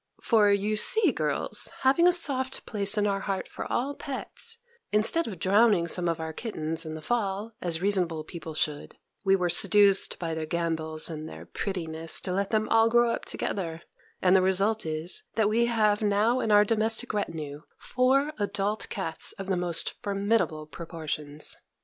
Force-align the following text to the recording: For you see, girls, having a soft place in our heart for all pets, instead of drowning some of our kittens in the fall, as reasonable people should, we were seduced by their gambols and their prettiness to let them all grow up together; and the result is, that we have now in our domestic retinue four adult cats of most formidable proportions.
For 0.19 0.49
you 0.51 0.77
see, 0.77 1.11
girls, 1.11 1.69
having 1.81 2.07
a 2.07 2.11
soft 2.11 2.65
place 2.65 2.97
in 2.97 3.05
our 3.05 3.19
heart 3.19 3.47
for 3.47 3.71
all 3.71 3.93
pets, 3.93 4.57
instead 4.91 5.27
of 5.27 5.37
drowning 5.37 5.87
some 5.87 6.09
of 6.09 6.19
our 6.19 6.33
kittens 6.33 6.87
in 6.87 6.95
the 6.95 7.03
fall, 7.03 7.51
as 7.61 7.83
reasonable 7.83 8.23
people 8.23 8.55
should, 8.55 8.97
we 9.23 9.35
were 9.35 9.47
seduced 9.47 10.17
by 10.17 10.33
their 10.33 10.47
gambols 10.47 11.07
and 11.07 11.29
their 11.29 11.45
prettiness 11.45 12.19
to 12.21 12.31
let 12.33 12.49
them 12.49 12.67
all 12.69 12.89
grow 12.89 13.11
up 13.11 13.25
together; 13.25 13.83
and 14.23 14.35
the 14.35 14.41
result 14.41 14.87
is, 14.87 15.21
that 15.35 15.49
we 15.49 15.65
have 15.67 16.01
now 16.01 16.39
in 16.39 16.49
our 16.49 16.65
domestic 16.65 17.13
retinue 17.13 17.61
four 17.77 18.31
adult 18.39 18.89
cats 18.89 19.33
of 19.33 19.49
most 19.49 20.01
formidable 20.01 20.65
proportions. 20.65 21.57